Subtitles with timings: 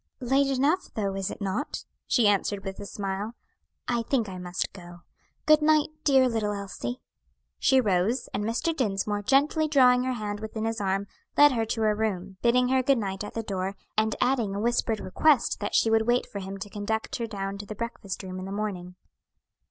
[0.19, 3.35] "Late enough though, is it not?" she answered with a smile.
[3.87, 5.01] "I think I must go.
[5.45, 7.01] Good night, dear little Elsie."
[7.59, 8.75] She rose, and Mr.
[8.75, 11.05] Dinsmore, gently drawing her hand within his arm,
[11.37, 14.59] led her to her room, bidding her good night at the door, and adding a
[14.59, 18.23] whispered request that she would wait for him to conduct her down to the breakfast
[18.23, 18.95] room in the morning.